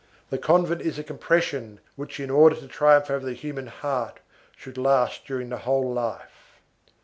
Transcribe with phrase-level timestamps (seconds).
[0.31, 4.19] The convent is a compression which, in order to triumph over the human heart,
[4.57, 6.57] should last during the whole life.